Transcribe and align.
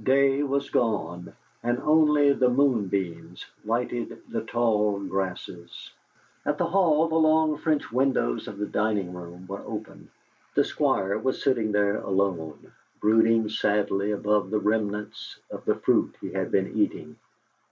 Day 0.00 0.44
was 0.44 0.70
gone, 0.70 1.34
and 1.60 1.80
only 1.80 2.32
the 2.32 2.48
moonbeams 2.48 3.44
lighted 3.64 4.22
the 4.28 4.42
tall 4.42 5.00
grasses. 5.00 5.90
At 6.46 6.56
the 6.56 6.66
Hall 6.66 7.08
the 7.08 7.16
long 7.16 7.56
French 7.58 7.90
windows 7.90 8.46
of 8.46 8.58
the 8.58 8.66
dining 8.66 9.12
room 9.12 9.48
were 9.48 9.58
open; 9.66 10.12
the 10.54 10.62
Squire 10.62 11.18
was 11.18 11.42
sitting 11.42 11.72
there 11.72 11.96
alone, 11.96 12.70
brooding 13.00 13.48
sadly 13.48 14.12
above 14.12 14.50
the 14.50 14.60
remnants 14.60 15.40
of 15.50 15.64
the 15.64 15.74
fruit 15.74 16.14
he 16.20 16.30
had 16.30 16.52
been 16.52 16.70
eating. 16.78 17.16